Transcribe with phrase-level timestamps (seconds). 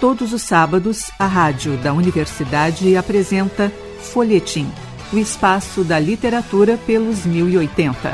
[0.00, 4.70] Todos os sábados, a rádio da universidade apresenta Folhetim,
[5.12, 8.12] o espaço da literatura pelos 1080.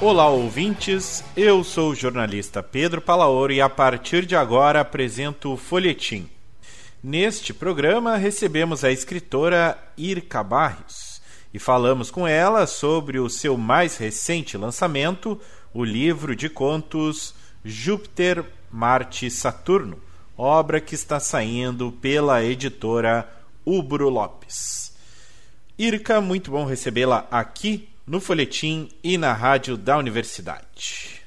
[0.00, 1.22] Olá, ouvintes.
[1.36, 6.28] Eu sou o jornalista Pedro Palaoro e a partir de agora apresento o Folhetim.
[7.00, 11.22] Neste programa recebemos a escritora Irka Barrios
[11.54, 15.40] e falamos com ela sobre o seu mais recente lançamento,
[15.72, 20.09] o livro de contos Júpiter, Marte e Saturno
[20.40, 23.28] obra que está saindo pela editora
[23.64, 24.96] Ubro Lopes.
[25.78, 31.20] Irka, muito bom recebê-la aqui no Folhetim e na rádio da Universidade.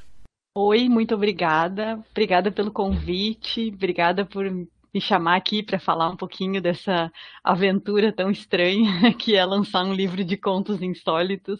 [0.57, 2.04] Oi, muito obrigada.
[2.09, 7.12] Obrigada pelo convite, obrigada por me chamar aqui para falar um pouquinho dessa
[7.43, 11.59] aventura tão estranha que é lançar um livro de contos insólitos,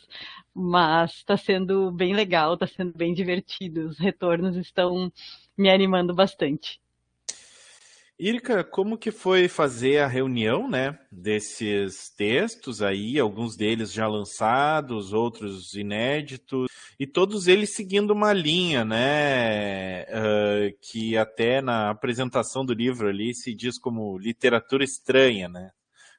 [0.56, 3.90] mas está sendo bem legal, está sendo bem divertido.
[3.90, 5.12] Os retornos estão
[5.56, 6.83] me animando bastante.
[8.26, 15.12] Irka, como que foi fazer a reunião, né, desses textos aí, alguns deles já lançados,
[15.12, 22.74] outros inéditos, e todos eles seguindo uma linha, né, uh, que até na apresentação do
[22.74, 25.72] livro ali se diz como literatura estranha, né?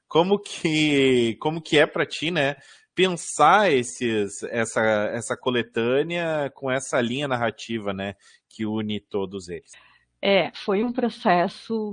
[0.06, 2.56] Como que, como que é para ti, né,
[2.94, 4.82] pensar esses, essa,
[5.14, 8.14] essa coletânea com essa linha narrativa, né,
[8.46, 9.72] que une todos eles?
[10.26, 11.92] É, foi um processo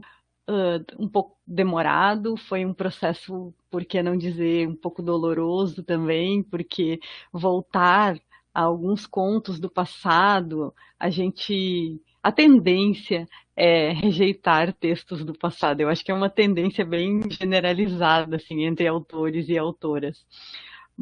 [0.49, 6.41] uh, um pouco demorado, foi um processo, por que não dizer, um pouco doloroso também,
[6.41, 7.01] porque
[7.33, 8.17] voltar
[8.53, 12.01] a alguns contos do passado, a gente.
[12.23, 15.81] A tendência é rejeitar textos do passado.
[15.81, 20.25] Eu acho que é uma tendência bem generalizada assim, entre autores e autoras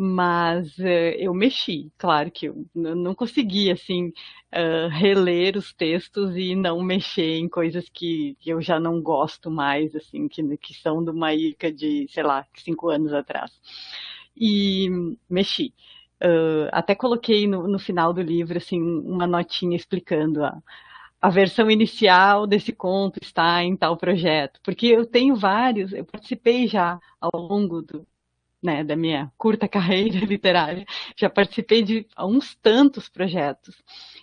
[0.01, 4.13] mas uh, eu mexi, claro que eu não consegui assim
[4.53, 9.93] uh, reler os textos e não mexer em coisas que, eu já não gosto mais,
[9.93, 13.51] assim, que, que são de uma Ica de, sei lá, cinco anos atrás.
[14.37, 14.87] E
[15.29, 15.73] mexi.
[16.23, 20.61] Uh, até coloquei no, no, final do livro assim uma notinha explicando a,
[21.21, 26.67] a versão inicial desse conto está em tal projeto, porque eu tenho vários, eu participei
[26.67, 28.07] já ao longo do,
[28.61, 33.75] né, da minha curta carreira literária, já participei de uns tantos projetos.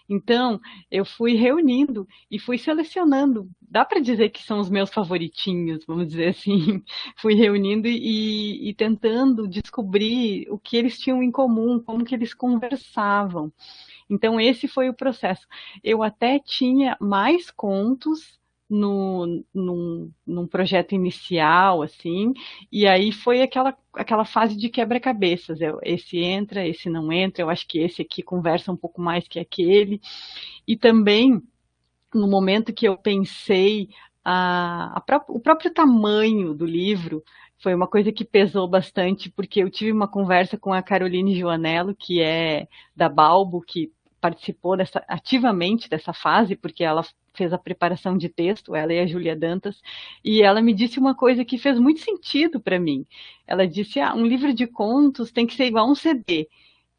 [0.08, 0.60] Então,
[0.90, 3.50] eu fui reunindo e fui selecionando.
[3.60, 6.82] Dá para dizer que são os meus favoritinhos, vamos dizer assim.
[7.18, 12.32] Fui reunindo e, e, tentando descobrir o que eles tinham em comum, como que eles
[12.32, 13.52] conversavam.
[14.08, 15.46] Então, esse foi o processo.
[15.82, 22.32] Eu até tinha mais contos no, num, num projeto inicial, assim,
[22.70, 25.58] e aí foi aquela, aquela fase de quebra-cabeças.
[25.82, 29.38] Esse entra, esse não entra, eu acho que esse aqui conversa um pouco mais que
[29.38, 30.00] aquele.
[30.66, 31.40] E também,
[32.14, 33.88] no momento que eu pensei
[34.24, 37.22] a, a pró o próprio tamanho do livro,
[37.58, 41.94] foi uma coisa que pesou bastante, porque eu tive uma conversa com a Caroline Joanello,
[41.94, 43.92] que é da Balbo, que
[44.26, 49.06] participou dessa, ativamente dessa fase, porque ela fez a preparação de texto, ela e a
[49.06, 49.80] Júlia Dantas,
[50.24, 53.06] e ela me disse uma coisa que fez muito sentido para mim.
[53.46, 56.48] Ela disse: ah, um livro de contos tem que ser igual um CD,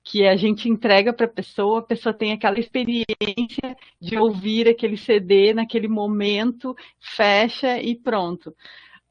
[0.05, 4.95] que a gente entrega para a pessoa, a pessoa tem aquela experiência de ouvir aquele
[4.95, 8.55] CD naquele momento, fecha e pronto.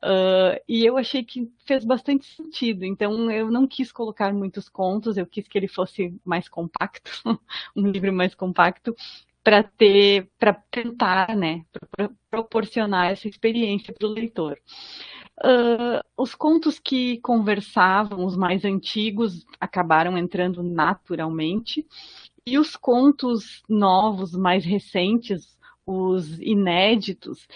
[0.07, 2.85] Uh, e eu achei que fez bastante sentido.
[2.85, 7.11] Então, eu não quis colocar muitos contos, eu quis que ele fosse mais compacto,
[7.75, 8.95] um livro mais compacto,
[9.43, 14.59] para ter, para tentar, né, pra proporcionar essa experiência para o leitor.
[15.45, 21.85] Uh, os contos que conversavam, os mais antigos, acabaram entrando naturalmente,
[22.47, 25.56] e os contos novos, mais recentes,
[25.87, 27.47] os inéditos,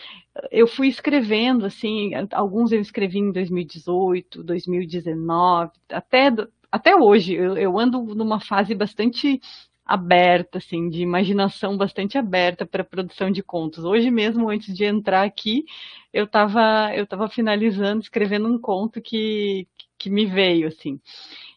[0.51, 6.29] eu fui escrevendo, assim, alguns eu escrevi em 2018, 2019, até,
[6.71, 7.35] até hoje.
[7.35, 9.41] Eu, eu ando numa fase bastante
[9.85, 13.85] aberta, assim, de imaginação bastante aberta para produção de contos.
[13.85, 15.65] Hoje mesmo, antes de entrar aqui,
[16.13, 19.67] eu estava eu tava finalizando, escrevendo um conto que,
[19.99, 21.01] que me veio, assim.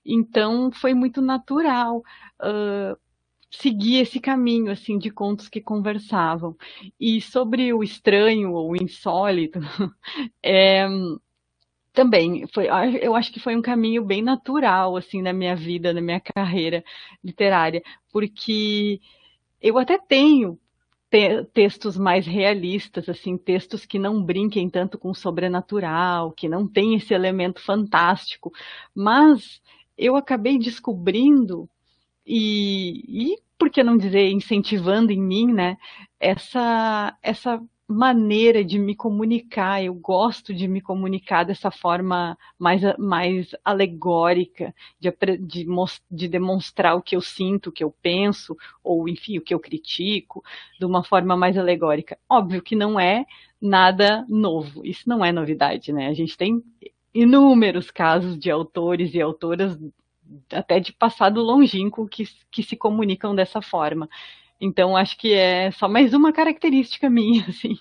[0.04, 2.00] Então, foi muito natural
[2.42, 2.98] uh,
[3.58, 6.56] seguir esse caminho, assim, de contos que conversavam.
[7.00, 9.60] E sobre o estranho ou o insólito,
[10.44, 10.88] é
[11.94, 12.68] também foi,
[13.02, 16.84] eu acho que foi um caminho bem natural assim na minha vida, na minha carreira
[17.24, 19.00] literária, porque
[19.62, 20.60] eu até tenho
[21.12, 26.68] te textos mais realistas, assim, textos que não brinquem tanto com o sobrenatural, que não
[26.68, 28.52] tem esse elemento fantástico,
[28.96, 29.62] mas
[29.96, 31.70] eu acabei descobrindo
[32.26, 35.78] e, e por que não dizer incentivando em mim, né,
[36.20, 39.84] essa essa maneira de me comunicar.
[39.84, 45.66] Eu gosto de me comunicar dessa forma mais, mais alegórica, de, de,
[46.10, 49.60] de demonstrar o que eu sinto, o que eu penso, ou enfim, o que eu
[49.60, 50.44] critico,
[50.80, 52.18] de uma forma mais alegórica.
[52.30, 53.26] Óbvio que não é
[53.62, 56.08] nada novo, isso não é novidade, né?
[56.08, 56.62] A gente tem
[57.14, 59.78] inúmeros casos de autores e autoras
[60.52, 64.10] até de passado longínquo que, que se comunicam dessa forma.
[64.60, 67.78] Então, acho que é só mais uma característica minha, assim.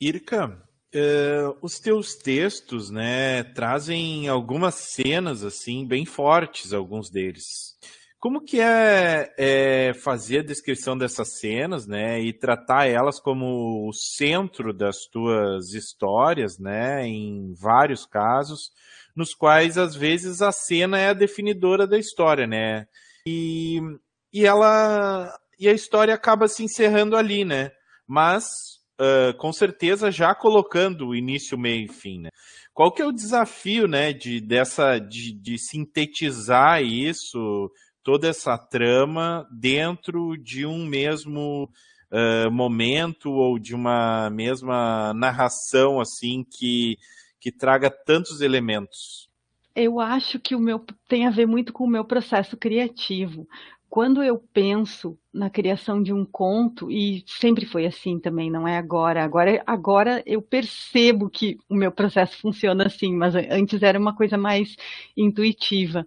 [0.00, 0.60] Irka,
[0.94, 7.76] uh, os teus textos, né, trazem algumas cenas, assim, bem fortes, alguns deles.
[8.18, 13.92] Como que é, é, fazer a descrição dessas cenas, né, e tratar elas como o
[13.92, 18.72] centro das tuas histórias, né, em vários casos,
[19.14, 22.86] nos quais às vezes a cena é a definidora da história, né?
[23.26, 23.80] E,
[24.32, 27.70] e ela e a história acaba se encerrando ali, né?
[28.06, 28.44] Mas
[29.00, 32.30] uh, com certeza já colocando o início, meio e fim, né?
[32.72, 37.70] Qual que é o desafio, né, de dessa de, de sintetizar isso,
[38.02, 41.70] toda essa trama dentro de um mesmo
[42.12, 46.98] uh, momento ou de uma mesma narração assim que
[47.44, 49.28] que traga tantos elementos?
[49.76, 53.46] Eu acho que o meu tem a ver muito com o meu processo criativo,
[53.90, 58.78] quando eu penso na criação de um conto, e sempre foi assim também, não é
[58.78, 59.22] agora.
[59.22, 64.38] Agora, agora eu percebo que o meu processo funciona assim, mas antes era uma coisa
[64.38, 64.74] mais
[65.14, 66.06] intuitiva.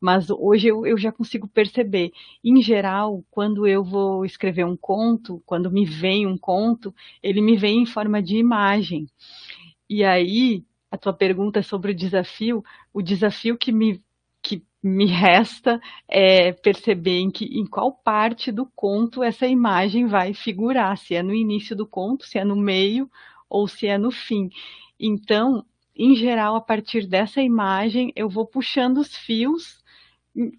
[0.00, 2.12] Mas hoje eu, eu já consigo perceber.
[2.42, 7.58] Em geral, quando eu vou escrever um conto, quando me vem um conto, ele me
[7.58, 9.06] vem em forma de imagem.
[9.88, 14.02] E aí, a tua pergunta sobre o desafio, o desafio que me
[14.40, 20.32] que me resta é perceber em, que, em qual parte do conto essa imagem vai
[20.32, 23.10] figurar, se é no início do conto, se é no meio
[23.50, 24.48] ou se é no fim.
[24.98, 25.64] Então,
[25.94, 29.82] em geral, a partir dessa imagem, eu vou puxando os fios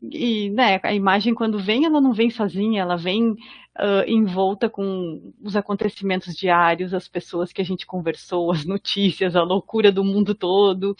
[0.03, 5.33] e né, a imagem quando vem, ela não vem sozinha, ela vem uh, envolta com
[5.41, 10.35] os acontecimentos diários, as pessoas que a gente conversou, as notícias, a loucura do mundo
[10.35, 10.95] todo.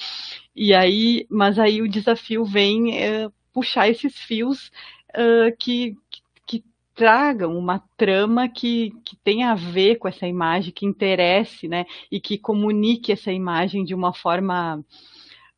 [0.56, 4.72] E aí, mas aí o desafio vem uh, puxar esses fios
[5.10, 5.98] uh, que,
[6.46, 6.64] que
[6.96, 12.20] tragam uma trama que, que tenha a ver com essa imagem, que interesse, né, e
[12.22, 14.84] que comunique essa imagem de uma forma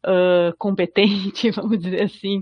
[0.05, 2.39] uh, competente, vamos dizer assim.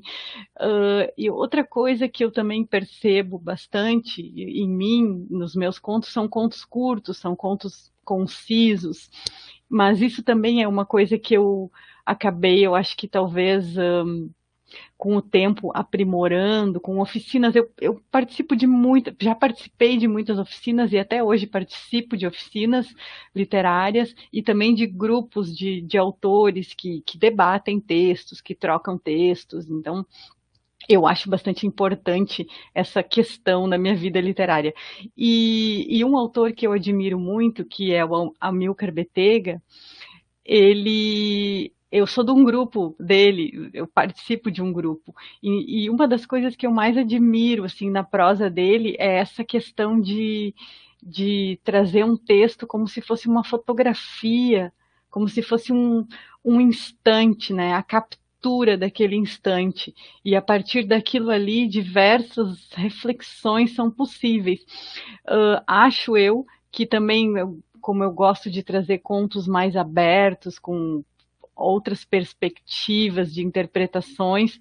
[0.60, 6.28] Uh, e outra coisa que eu também percebo bastante em mim, nos meus contos, são
[6.28, 9.10] contos curtos, são contos concisos.
[9.70, 11.72] Mas isso também é uma coisa que eu
[12.06, 14.30] acabei, eu acho que talvez um,
[14.98, 17.56] com o tempo aprimorando, com oficinas.
[17.56, 22.28] Eu, eu participo de muitas, já participei de muitas oficinas e até hoje participo de
[22.28, 22.88] oficinas
[23.36, 29.70] literárias e também de grupos de, de autores que, que debatem textos, que trocam textos.
[29.70, 30.06] Então,
[30.88, 34.74] eu acho bastante importante essa questão na minha vida literária.
[35.16, 39.62] E, e um autor que eu admiro muito, que é o Amilcar Betega,
[40.44, 45.16] ele eu sou de um grupo dele, eu participo de um grupo.
[45.42, 49.44] E, e, uma das coisas que eu mais admiro assim na prosa dele é essa
[49.44, 50.54] questão de,
[51.02, 54.72] de trazer um texto como se fosse uma fotografia,
[55.10, 56.06] como se fosse um,
[56.46, 57.74] um instante, né?
[57.74, 59.94] A captura daquele instante.
[60.24, 64.62] E a partir daquilo ali, diversas reflexões são possíveis.
[65.28, 67.34] Uh, acho eu que também
[67.82, 71.04] como eu gosto de trazer contos mais abertos, com
[71.60, 74.60] outras perspectivas de interpretações,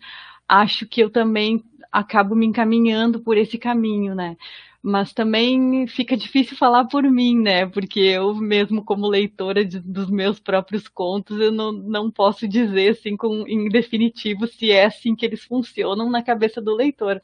[0.48, 1.62] acho que eu também
[1.92, 4.36] acabo me encaminhando por esse caminho, né?
[4.80, 7.66] Mas também fica difícil falar por mim, né?
[7.66, 12.90] Porque eu mesmo como leitora de, dos meus próprios contos, eu não, não posso dizer
[12.90, 17.20] assim com, em definitivo se é assim que eles funcionam na cabeça do leitor.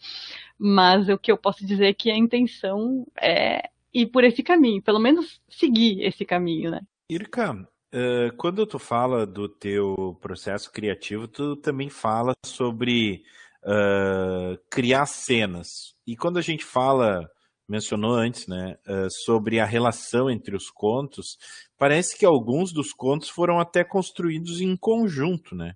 [0.58, 4.82] Mas o que eu posso dizer é que a intenção é ir por esse caminho,
[4.82, 6.80] pelo menos seguir esse caminho, né?
[7.08, 13.22] Irka, Uh, quando tu fala do teu processo criativo, tu também fala sobre
[13.62, 15.94] uh, criar cenas.
[16.04, 17.24] E quando a gente fala,
[17.68, 21.38] mencionou antes, né, uh, sobre a relação entre os contos,
[21.78, 25.74] parece que alguns dos contos foram até construídos em conjunto, né?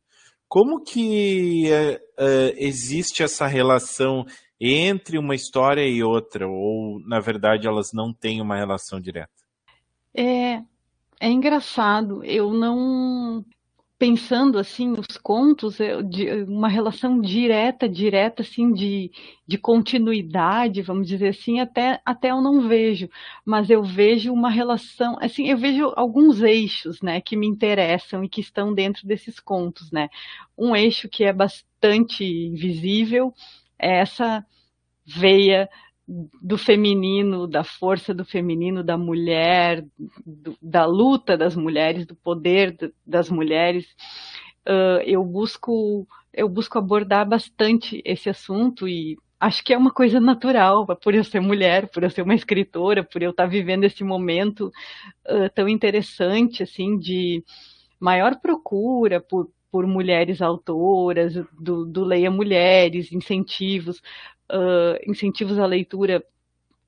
[0.48, 1.66] Como que
[2.56, 4.24] existe essa relação
[4.58, 9.30] entre uma história e outra, ou na verdade elas não têm uma relação direta?
[10.16, 10.62] É,
[11.20, 13.44] é engraçado, eu não.
[13.98, 15.78] pensando assim os contos
[16.48, 19.10] uma relação direta direta assim de,
[19.48, 23.08] de continuidade vamos dizer assim até até eu não vejo
[23.46, 28.30] mas eu vejo uma relação assim eu vejo alguns eixos né que me interessam e
[28.30, 30.10] que estão dentro desses contos né
[30.58, 33.34] um eixo que é bastante visível
[33.80, 34.46] é essa
[35.06, 35.68] veia
[36.08, 39.84] do feminino, da força do feminino, da mulher,
[40.24, 43.86] do, da luta das mulheres, do poder das mulheres.
[44.66, 50.20] Uh, eu busco eu busco abordar bastante esse assunto e acho que é uma coisa
[50.20, 54.04] natural, por eu ser mulher, por eu ser uma escritora, por eu estar vivendo esse
[54.04, 54.70] momento
[55.28, 57.42] uh, tão interessante, assim, de
[58.00, 64.00] maior procura por, por mulheres autoras, do, do Leia Mulheres, incentivos
[64.52, 66.24] uh, incentivos à leitura,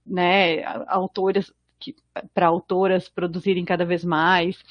[0.06, 1.52] né, autoras
[2.34, 4.62] para autoras produzirem cada vez mais,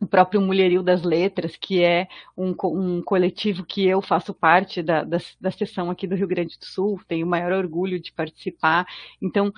[0.00, 5.04] o próprio Mulheril das Letras, que é um, um coletivo que eu faço parte da,
[5.04, 8.84] da, da sessão aqui do Rio Grande do Sul, tenho o maior orgulho de participar.
[9.20, 9.52] Então,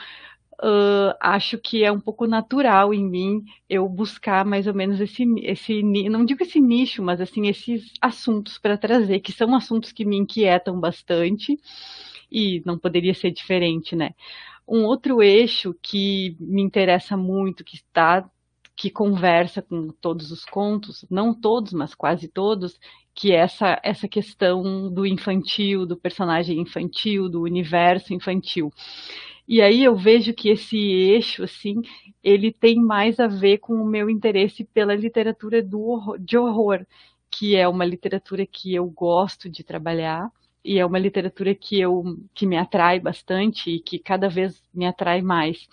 [0.63, 5.25] uh, acho que é um pouco natural em mim eu buscar mais ou menos esse,
[5.43, 10.05] esse não digo esse nicho, mas assim, esses assuntos para trazer, que são assuntos que
[10.05, 11.59] me inquietam bastante
[12.35, 14.11] e não poderia ser diferente, né?
[14.67, 18.29] Um outro eixo que me interessa muito, que está
[18.77, 22.77] que conversa com todos os contos, não todos, mas quase todos,
[23.15, 28.73] que é essa essa questão do infantil, do personagem infantil, do universo infantil.
[29.47, 31.83] E aí eu vejo que esse eixo, assim,
[32.23, 36.85] ele tem mais a ver com o meu interesse pela literatura do de horror,
[37.31, 40.31] que é uma literatura que eu gosto de trabalhar
[40.65, 44.87] e é uma literatura que eu que me atrai bastante e que cada vez me
[44.87, 45.69] atrai mais.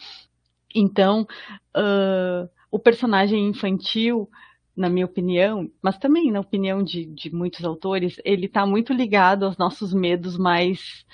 [0.75, 1.27] Então,
[1.75, 4.29] uh, o personagem infantil,
[4.75, 9.45] na minha opinião, mas também na opinião de, de muitos autores, ele está muito ligado
[9.45, 11.05] aos nossos medos mais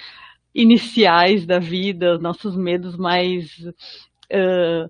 [0.54, 3.58] iniciais da vida, nossos medos mais
[4.32, 4.90] uh,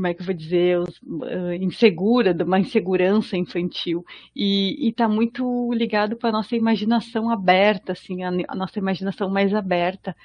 [0.00, 4.02] como é que eu vou dizer, uh, insegura, de uma insegurança infantil.
[4.34, 9.54] E está muito ligado com a nossa imaginação aberta, assim, a, a nossa imaginação mais
[9.54, 10.16] aberta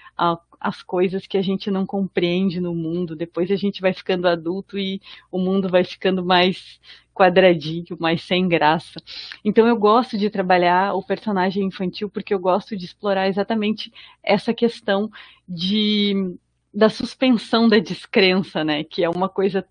[0.57, 3.17] às coisas que a gente não compreende no mundo.
[3.17, 6.79] Depois a gente vai ficando adulto e o mundo vai ficando mais
[7.13, 9.01] quadradinho, mais sem graça.
[9.43, 13.91] Então eu gosto de trabalhar o personagem infantil porque eu gosto de explorar exatamente
[14.23, 15.11] essa questão
[15.47, 16.37] de
[16.75, 18.83] da suspensão da descrença, né?
[18.83, 19.65] Que é uma coisa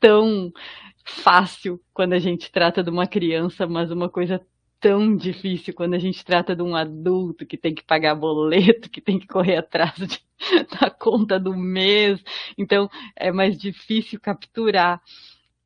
[0.00, 0.52] tão
[1.04, 4.40] fácil quando a gente trata de uma criança, mas uma coisa
[4.80, 9.00] tão difícil quando a gente trata de um adulto que tem que pagar boleto, que
[9.00, 10.18] tem que correr atrás de,
[10.80, 12.22] da conta do mês.
[12.56, 15.00] Então, é mais difícil capturar.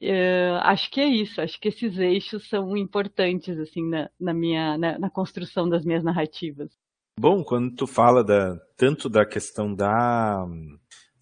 [0.02, 1.40] Uh, acho que é isso.
[1.40, 6.02] Acho que esses eixos são importantes assim na, na minha na, na, construção das minhas
[6.02, 6.70] narrativas.
[7.18, 10.44] Bom, quando tu fala da, tanto da questão da,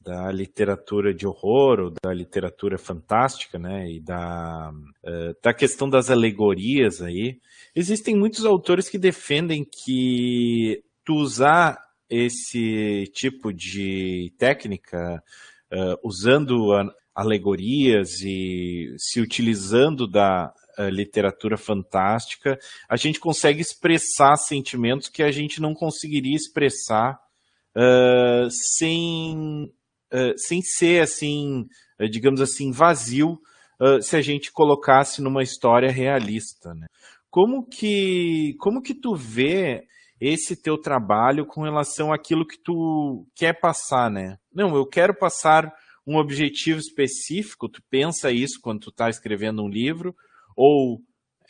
[0.00, 4.70] da literatura de horror ou da literatura fantástica, né, e da,
[5.04, 7.40] uh, da questão das alegorias aí,
[7.74, 11.78] existem muitos autores que defendem que tu usar
[12.08, 15.22] esse tipo de técnica,
[15.72, 20.52] uh, usando a, alegorias e se utilizando da,
[20.90, 27.18] literatura fantástica, a gente consegue expressar sentimentos que a gente não conseguiria expressar
[27.76, 29.72] uh, sem,
[30.12, 31.66] uh, sem ser assim,
[32.10, 33.38] digamos assim, vazio
[34.00, 36.72] se a gente colocasse numa história realista.
[36.72, 36.86] Né?
[37.28, 39.82] Como que como que tu vê
[40.20, 44.36] esse teu trabalho com relação àquilo que tu quer passar, né?
[44.54, 45.68] Não, eu quero passar
[46.06, 50.14] um objetivo específico, tu pensa isso quando tu está escrevendo um livro,
[50.56, 51.00] ou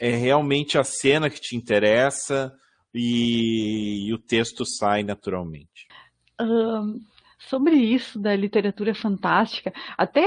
[0.00, 2.50] é realmente a cena que te interessa
[2.94, 5.86] e, e o texto sai naturalmente?
[6.42, 7.00] Um,
[7.38, 10.26] sobre isso da literatura fantástica, até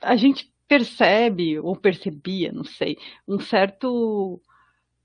[0.00, 2.96] a gente percebe, ou percebia, não sei,
[3.26, 4.40] um certo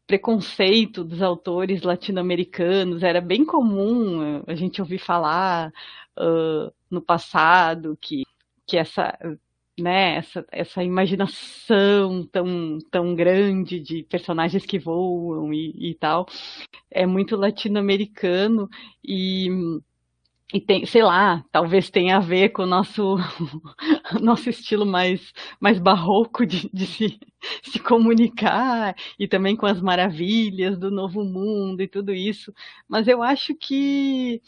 [0.08, 3.03] preconceito dos autores latino-americanos.
[3.03, 5.72] Era bem comum a gente ouvir falar
[6.17, 8.24] uh, no passado que,
[8.65, 9.17] que essa
[9.79, 16.27] né, essa, essa imaginação tão, tão grande de personagens que voam e, e tal,
[16.89, 18.70] é muito latino-americano
[19.03, 19.50] e,
[20.53, 23.15] e tem, sei lá, talvez tenha a ver com o nosso,
[24.22, 27.20] nosso estilo mais, mais barroco de, de se,
[27.63, 32.53] se comunicar e também com as maravilhas do novo mundo e tudo isso.
[32.88, 34.41] Mas eu acho que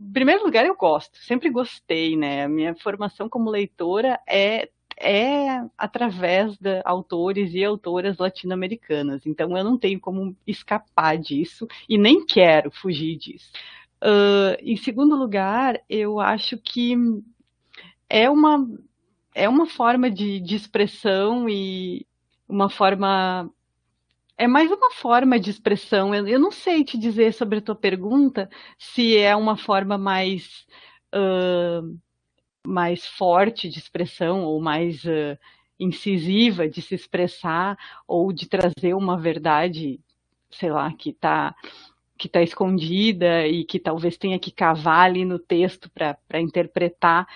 [0.00, 2.44] em primeiro lugar, eu gosto, sempre gostei, né?
[2.44, 4.68] A minha formação como leitora é
[5.02, 9.26] é através de autores e autoras latino-americanas.
[9.26, 13.50] Então eu não tenho como escapar disso e nem quero fugir disso.
[14.02, 16.96] Uh, em segundo lugar, eu acho que
[18.08, 18.68] é uma,
[19.32, 22.04] é uma forma de, de expressão e
[22.48, 23.48] uma forma
[24.36, 26.12] é mais uma forma de expressão.
[26.12, 30.66] Eu, eu, não sei te dizer sobre a tua pergunta se é uma forma mais
[31.14, 31.98] uh,
[32.66, 35.38] mais forte de expressão ou mais uh,
[35.78, 40.00] incisiva de se expressar ou de trazer uma verdade,
[40.50, 41.54] sei lá, que está
[42.18, 47.26] que está escondida e que talvez tenha que cavar ali no texto para interpretar.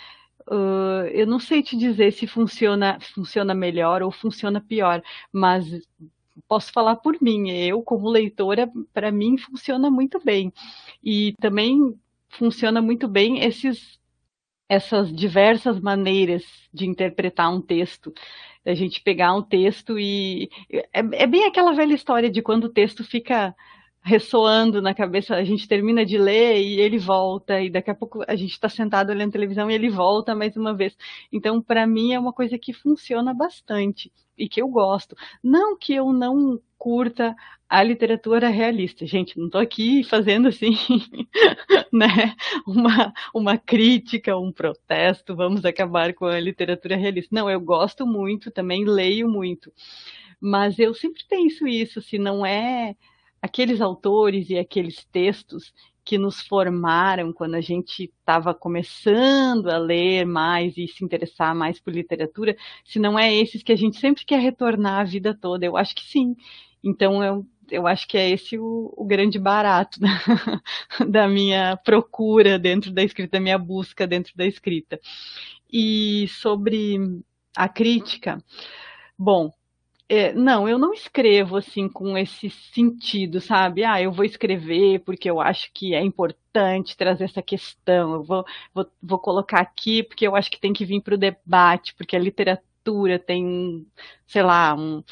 [0.48, 5.02] Uh, eu não sei te dizer se funciona, funciona melhor ou funciona pior,
[5.32, 5.66] mas
[6.48, 7.50] posso falar por mim.
[7.50, 10.52] Eu, como leitora, para mim funciona muito bem.
[11.02, 13.98] E também funciona muito bem esses
[14.68, 18.12] essas diversas maneiras de interpretar um texto.
[18.64, 20.50] A gente pegar um texto e.
[20.70, 23.54] É, é, bem aquela velha história de quando o texto fica
[24.06, 28.22] ressoando na cabeça, a gente termina de ler e ele volta, e daqui a pouco
[28.28, 30.96] a gente está sentado olhando televisão e ele volta mais uma vez.
[31.32, 35.16] Então, para mim, é uma coisa que funciona bastante e que eu gosto.
[35.42, 37.34] Não que eu não curta
[37.68, 39.04] a literatura realista.
[39.04, 40.70] Gente, não estou aqui fazendo assim,
[41.92, 42.06] né,
[42.64, 47.34] uma, uma crítica, um protesto, vamos acabar com a literatura realista.
[47.34, 49.72] Não, eu gosto muito, também leio muito.
[50.40, 52.94] Mas eu sempre penso isso, se não é
[53.40, 55.72] aqueles autores e aqueles textos
[56.06, 61.80] que nos formaram quando a gente estava começando a ler mais e se interessar mais
[61.80, 65.66] por literatura, se não é esses que a gente sempre quer retornar a vida toda.
[65.66, 66.36] Eu acho que sim.
[66.82, 69.98] Então eu, eu acho que é esse o, o grande barato
[71.00, 75.00] da, da minha procura dentro da escrita, da minha busca dentro da escrita.
[75.68, 76.98] E sobre
[77.56, 78.38] a crítica,
[79.18, 79.50] bom,
[80.08, 83.84] é, não, eu não escrevo assim com esse sentido, sabe?
[83.84, 88.44] Ah, eu vou escrever porque eu acho que é importante trazer essa questão, eu vou,
[88.72, 92.14] vou, vou colocar aqui porque eu acho que tem que vir para o debate, porque
[92.16, 93.84] a literatura tem,
[94.26, 95.02] sei lá, um,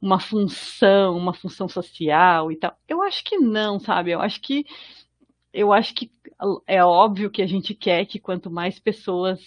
[0.00, 2.76] uma função, uma função social e tal.
[2.88, 4.10] Eu acho que não, sabe?
[4.10, 4.66] Eu acho que
[5.52, 6.10] eu acho que
[6.66, 9.40] é óbvio que a gente quer que quanto mais pessoas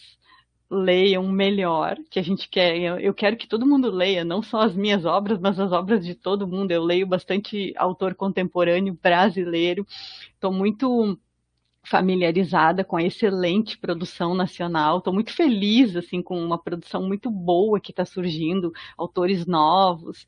[0.70, 3.02] leiam melhor, que a gente quer.
[3.02, 6.16] Eu quero que todo mundo leia, não só as minhas obras, mas as obras de
[6.16, 6.72] todo mundo.
[6.72, 9.86] Eu leio bastante autor contemporâneo brasileiro.
[10.34, 11.18] Estou muito
[11.86, 14.98] familiarizada com a excelente produção nacional.
[14.98, 20.26] Estou muito feliz assim com uma produção muito boa que está surgindo, autores novos,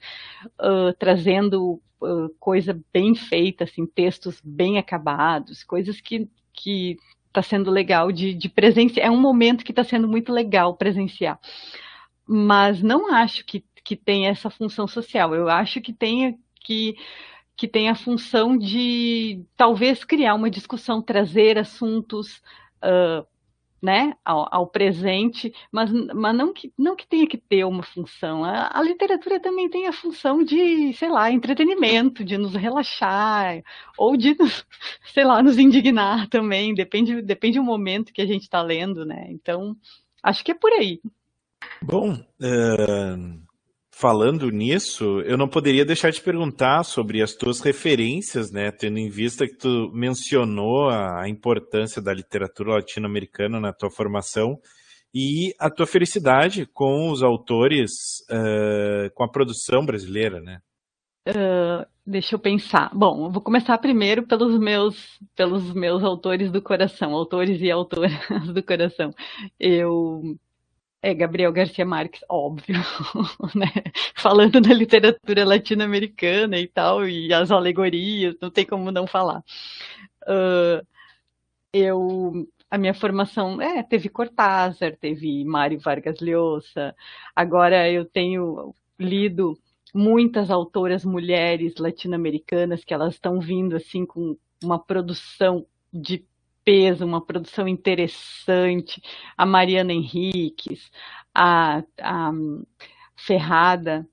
[0.60, 6.98] uh, trazendo uh, coisa bem feita, assim, textos bem acabados, coisas que, que
[7.38, 9.08] está sendo legal de, de presenciar.
[9.08, 11.40] É um momento que está sendo muito legal presenciar.
[12.26, 15.34] Mas não acho que, que tem essa função social.
[15.36, 16.98] Eu acho que tem que,
[17.56, 22.42] que tem a função de talvez criar uma discussão, trazer assuntos
[22.84, 23.26] uh,
[23.88, 28.44] né, ao, ao, presente, mas, mas não, que, não que tenha que ter uma função.
[28.44, 33.64] A, a, literatura também tem a função de, sei lá, entretenimento, de nos relaxar,
[33.98, 34.66] ou de, nos,
[35.14, 39.28] sei lá, nos indignar também, depende, depende do momento que a gente está lendo, né?
[39.30, 39.74] Então,
[40.22, 41.00] acho que é por aí.
[41.82, 43.47] Bom, uh,
[44.00, 48.72] falando nisso, eu não poderia deixar de perguntar sobre as tuas referências, né?
[48.72, 54.60] Tendo em vista que tu mencionou a importância da literatura latino-americana na tua formação
[55.14, 57.92] e a tua felicidade com os autores,
[58.30, 60.60] uh, com a produção brasileira, né?
[61.28, 62.92] Uh, deixa eu pensar.
[62.94, 68.12] Bom, eu vou começar primeiro pelos meus, pelos meus autores do coração, autores e autoras
[68.54, 69.12] do coração.
[69.60, 70.38] Eu
[71.08, 72.76] é Gabriel Garcia Marques, óbvio,
[73.56, 73.72] né?
[74.14, 79.42] Falando da literatura latino-americana e tal, e as alegorias, não tem como não falar.
[80.24, 80.86] Uh,
[81.72, 86.94] eu, a minha formação, é, teve Cortázar, teve Mário Vargas Llosa,
[87.34, 89.58] agora eu tenho lido
[89.94, 96.26] muitas autoras mulheres latino-americanas que elas estão vindo assim com uma produção de
[96.68, 99.02] peso, uma produção interessante,
[99.38, 100.92] a Mariana Henriques,
[101.34, 102.32] a, a
[103.16, 104.06] Ferrada,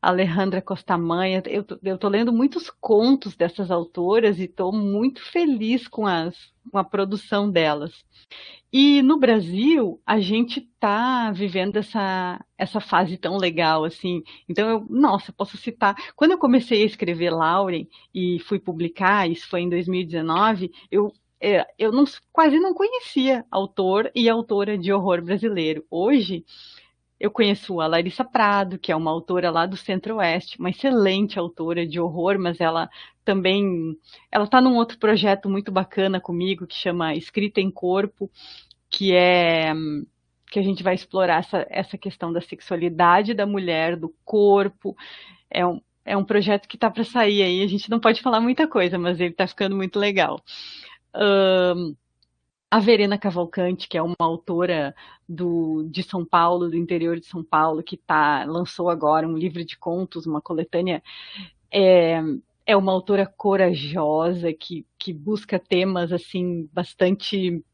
[0.00, 1.42] Alejandra Costamanha.
[1.46, 6.36] Eu, eu tô lendo muitos contos dessas autoras e estou muito feliz com, as,
[6.70, 8.04] com a produção delas.
[8.72, 14.22] E no Brasil, a gente está vivendo essa, essa fase tão legal, assim.
[14.48, 15.96] Então, eu, nossa, posso citar.
[16.14, 21.12] Quando eu comecei a escrever Lauren e fui publicar, isso foi em 2019, eu
[21.78, 25.84] eu não, quase não conhecia autor e autora de horror brasileiro.
[25.90, 26.44] Hoje,
[27.18, 31.86] eu conheço a Larissa Prado, que é uma autora lá do Centro-Oeste, uma excelente autora
[31.86, 32.88] de horror, mas ela
[33.24, 33.96] também
[34.32, 38.30] ela está num outro projeto muito bacana comigo que chama Escrita em Corpo,
[38.88, 39.72] que é
[40.50, 44.96] que a gente vai explorar essa, essa questão da sexualidade da mulher, do corpo.
[45.48, 47.62] É um, é um projeto que está para sair aí.
[47.62, 50.42] A gente não pode falar muita coisa, mas ele está ficando muito legal.
[51.12, 54.94] A Verena Cavalcante, que é uma autora
[55.28, 59.64] do, de São Paulo, do interior de São Paulo, que tá, lançou agora um livro
[59.64, 61.02] de contos, uma coletânea,
[61.72, 62.20] é,
[62.64, 67.64] é uma autora corajosa que, que busca temas assim bastante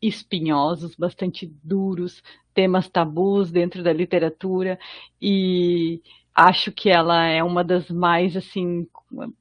[0.00, 2.22] espinhosos, bastante duros,
[2.54, 4.78] temas tabus dentro da literatura
[5.20, 6.00] e
[6.34, 8.86] acho que ela é uma das mais assim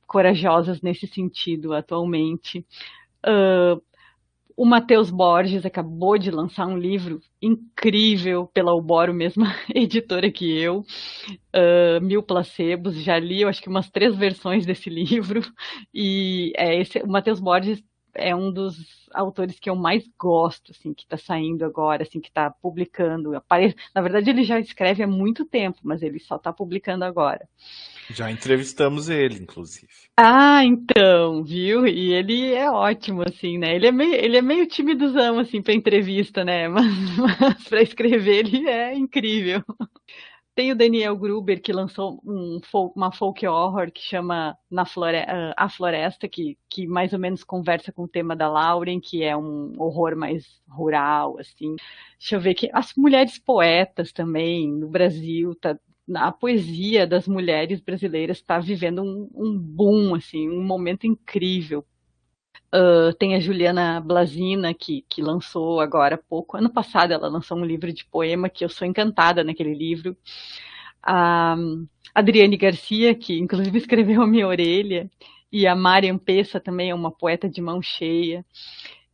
[0.07, 2.65] corajosas nesse sentido atualmente.
[3.25, 3.81] Uh,
[4.57, 10.79] o Matheus Borges acabou de lançar um livro incrível pela Alboro, mesma editora que eu,
[10.79, 12.95] uh, Mil Placebos.
[12.95, 15.41] Já li, eu acho que umas três versões desse livro.
[15.93, 17.83] E é esse, o Matheus Borges
[18.15, 22.29] é um dos autores que eu mais gosto, assim, que está saindo agora, assim, que
[22.29, 23.31] está publicando.
[23.93, 27.47] Na verdade, ele já escreve há muito tempo, mas ele só está publicando agora.
[28.09, 29.87] Já entrevistamos ele, inclusive.
[30.17, 31.85] Ah, então, viu?
[31.85, 33.75] E ele é ótimo, assim, né?
[33.75, 36.67] Ele é meio, ele é meio timidozão, assim, para entrevista, né?
[36.69, 39.63] Mas, mas para escrever ele é incrível.
[40.57, 42.59] Tem o Daniel Gruber, que lançou um,
[42.95, 47.43] uma folk horror que chama Na Flore uh, A Floresta, que, que mais ou menos
[47.43, 51.75] conversa com o tema da Lauren, que é um horror mais rural, assim.
[52.17, 55.77] Deixa eu ver que as mulheres poetas também no Brasil, tá,
[56.15, 61.85] a poesia das mulheres brasileiras está vivendo um, um, boom, assim, um momento incrível.
[62.73, 67.57] Uh, tem a Juliana Blasina, que, que lançou agora há pouco, ano passado ela lançou
[67.57, 70.17] um livro de poema que eu sou encantada naquele livro.
[71.01, 71.55] A
[72.13, 75.09] Adriane Garcia, que inclusive escreveu A Minha Orelha,
[75.51, 78.45] e a Marian Pessa também é uma poeta de mão cheia.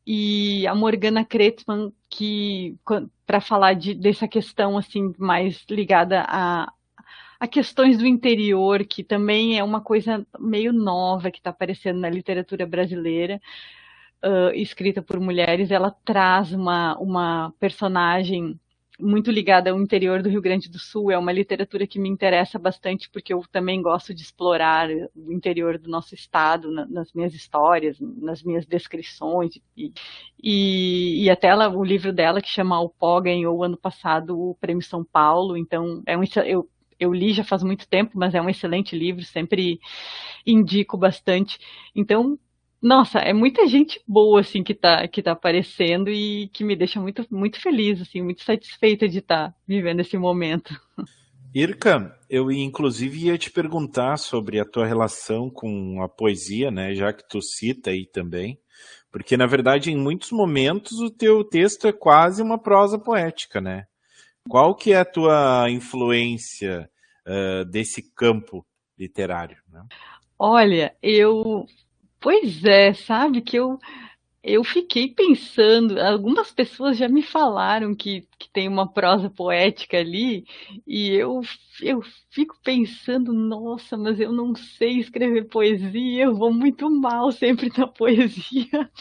[0.06, 2.76] E a Morgana Kretzmann, que
[3.26, 6.72] para falar de, dessa questão assim mais ligada a,
[7.44, 12.10] a questões do interior, que também é uma coisa meio nova que está aparecendo na
[12.10, 13.42] literatura brasileira,
[14.24, 15.70] uh, escrita por mulheres.
[15.70, 18.58] Ela traz uma, uma personagem
[18.98, 21.12] muito ligada ao interior do Rio Grande do Sul.
[21.12, 25.78] É uma literatura que me interessa bastante, porque eu também gosto de explorar o interior
[25.78, 29.60] do nosso estado na, nas minhas histórias, nas minhas descrições.
[29.76, 29.92] E,
[30.42, 34.56] e, e até ela, o livro dela, que chama O Pó, ganhou ano passado o
[34.56, 35.58] Prêmio São Paulo.
[35.58, 36.70] Então, é um, eu
[37.04, 39.80] eu li já faz muito tempo, mas é um excelente livro, sempre
[40.46, 41.58] indico bastante.
[41.96, 42.38] Então,
[42.84, 47.00] nossa, é muita gente boa assim que está que tá aparecendo e que me deixa
[47.00, 50.78] muito muito feliz assim, muito satisfeita de estar tá vivendo esse momento.
[51.56, 57.14] Irka, eu inclusive ia te perguntar sobre a tua relação com a poesia, né, já
[57.14, 58.58] que tu cita aí também,
[59.12, 63.86] porque na verdade em muitos momentos o teu texto é quase uma prosa poética, né?
[64.50, 66.90] Qual que é a tua influência
[67.28, 68.66] uh, desse campo
[68.98, 69.58] literário?
[69.72, 69.84] Né?
[70.38, 71.66] Olha, eu.
[72.20, 73.80] Pois é, sabe que eu.
[74.46, 80.46] Eu fiquei pensando, algumas pessoas já me falaram que, que tem uma prosa poética ali,
[80.86, 81.40] e eu,
[81.82, 87.72] eu fico pensando, nossa, mas eu não sei escrever poesia, eu vou muito mal sempre
[87.78, 88.92] na poesia.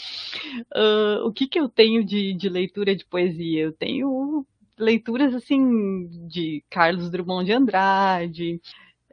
[0.77, 3.63] Uh, o que, que eu tenho de, de leitura de poesia?
[3.63, 4.47] Eu tenho
[4.83, 8.61] leituras assim de Carlos Drummond de Andrade,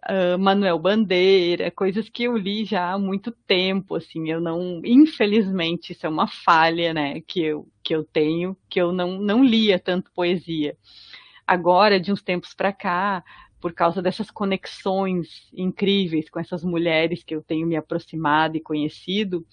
[0.09, 5.93] uh, Manuel Bandeira, coisas que eu li já há muito tempo, assim, eu não, infelizmente,
[5.93, 9.79] isso é uma falha, né, que eu, que eu tenho, que eu não, não lia
[9.79, 10.75] tanto poesia.
[11.45, 13.23] Agora, de uns tempos para cá,
[13.61, 19.45] por causa dessas conexões incríveis com essas mulheres que eu tenho me aproximado e conhecido,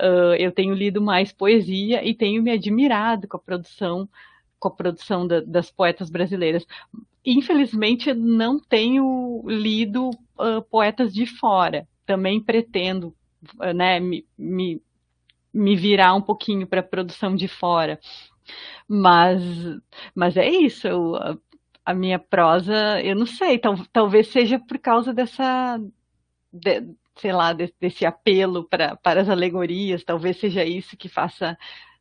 [0.00, 4.08] uh, eu tenho lido mais poesia e tenho me admirado com a produção
[4.66, 6.66] com a produção da, das poetas brasileiras.
[7.24, 11.86] Infelizmente, não tenho lido uh, poetas de fora.
[12.04, 13.14] Também pretendo
[13.60, 14.82] uh, né, me, me,
[15.52, 18.00] me virar um pouquinho para a produção de fora.
[18.88, 19.42] Mas,
[20.14, 20.86] mas é isso.
[20.86, 21.36] Eu, a,
[21.84, 25.80] a, minha prosa, eu não sei, tal, talvez seja por causa dessa.
[26.52, 26.82] De,
[27.16, 31.56] sei lá, desse, desse apelo para, para as alegorias, talvez seja isso que faça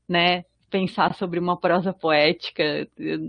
[0.08, 2.88] né, pensar sobre uma prosa poética,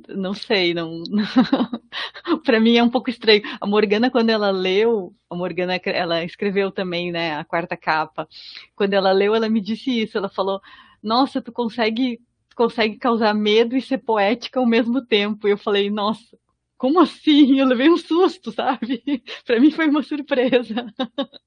[0.08, 1.02] não sei, não,
[2.44, 3.42] para mim é um pouco estranho.
[3.60, 8.28] A Morgana quando ela leu, a Morgana ela escreveu também, né, a quarta capa.
[8.74, 10.60] Quando ela leu, ela me disse isso, ela falou:
[11.02, 12.20] "Nossa, tu consegue
[12.54, 15.46] consegue causar medo e ser poética ao mesmo tempo".
[15.46, 16.36] E eu falei: "Nossa,
[16.76, 17.58] como assim?
[17.58, 19.02] Eu levei um susto, sabe?
[19.46, 20.86] Para mim foi uma surpresa.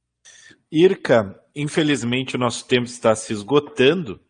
[0.71, 4.21] Irka, infelizmente o nosso tempo está se esgotando,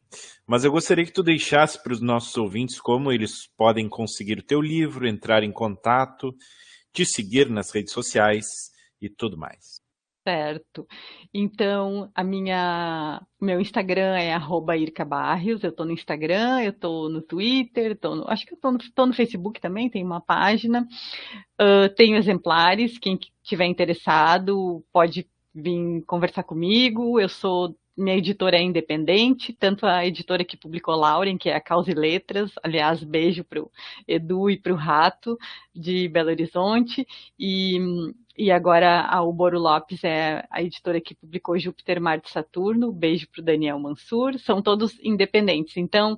[0.50, 4.44] mas eu gostaria que tu deixasse para os nossos ouvintes como eles podem conseguir o
[4.44, 6.34] teu livro, entrar em contato,
[6.92, 8.48] te seguir nas redes sociais
[9.00, 9.80] e tudo mais.
[10.28, 10.88] Certo.
[11.32, 14.36] Então, a minha, meu Instagram é
[14.80, 15.64] @ircabarrios.
[15.64, 19.14] Eu estou no Instagram, eu estou no Twitter, tô no, acho que estou no, no,
[19.14, 19.88] Facebook também.
[19.88, 20.88] Tem uma página.
[21.62, 22.98] Uh, tenho exemplares.
[22.98, 27.20] Quem tiver interessado pode vir conversar comigo.
[27.20, 31.62] Eu sou minha editora é independente, tanto a editora que publicou Lauren, que é a
[31.62, 33.70] Causa e Letras, aliás, beijo para o
[34.08, 35.38] Edu e para o Rato,
[35.76, 37.06] de Belo Horizonte,
[37.38, 37.78] e,
[38.38, 43.28] e agora a Uboro Lopes é a editora que publicou Júpiter, Marte e Saturno, beijo
[43.30, 46.18] para o Daniel Mansur, são todos independentes, então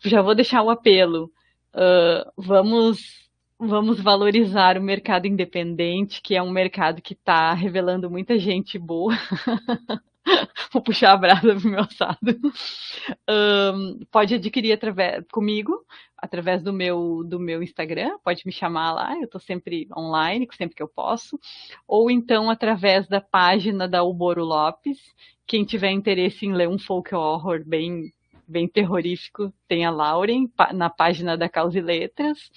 [0.00, 1.30] já vou deixar o apelo,
[1.74, 3.24] uh, vamos
[3.56, 9.14] vamos valorizar o mercado independente, que é um mercado que está revelando muita gente boa.
[10.72, 12.40] Vou puxar a brasa pro meu assado.
[13.28, 15.84] Um, pode adquirir através, comigo,
[16.16, 20.74] através do meu, do meu Instagram, pode me chamar lá, eu estou sempre online, sempre
[20.74, 21.38] que eu posso.
[21.86, 24.98] Ou então através da página da Uboro Lopes.
[25.46, 28.10] Quem tiver interesse em ler um folk horror bem,
[28.48, 32.50] bem terrorífico, tem a Lauren, na página da Causa e Letras.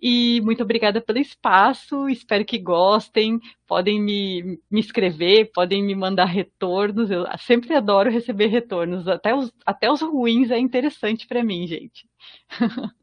[0.00, 3.40] E muito obrigada pelo espaço, espero que gostem.
[3.66, 7.10] Podem me, me escrever, podem me mandar retornos.
[7.10, 12.08] Eu sempre adoro receber retornos, até os, até os ruins é interessante para mim, gente.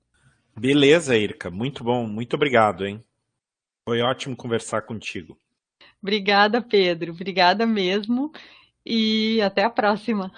[0.58, 3.04] Beleza, Irka, muito bom, muito obrigado, hein?
[3.88, 5.38] Foi ótimo conversar contigo.
[6.02, 8.32] Obrigada, Pedro, obrigada mesmo.
[8.86, 10.32] E até a próxima.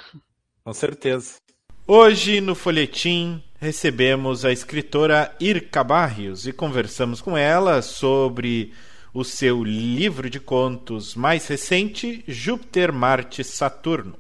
[0.64, 1.38] Com certeza.
[1.86, 8.72] Hoje no Folhetim recebemos a escritora Irka Barrios e conversamos com ela sobre
[9.14, 14.16] o seu livro de contos mais recente, Júpiter, Marte, Saturno,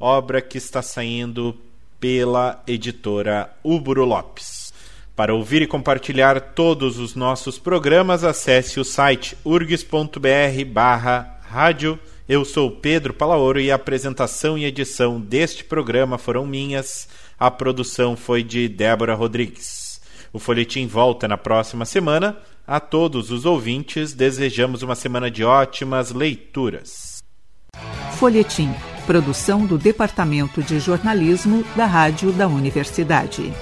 [0.00, 1.54] obra que está saindo
[2.00, 4.72] pela editora Ubro Lopes.
[5.14, 11.98] Para ouvir e compartilhar todos os nossos programas, acesse o site urgs.br barra rádio.
[12.28, 17.06] Eu sou Pedro Palaoro e a apresentação e edição deste programa foram minhas.
[17.38, 20.00] A produção foi de Débora Rodrigues.
[20.32, 22.36] O Folhetim volta na próxima semana.
[22.66, 27.22] A todos os ouvintes, desejamos uma semana de ótimas leituras.
[28.18, 28.72] Folhetim,
[29.06, 33.52] produção do Departamento de Jornalismo da Rádio da Universidade.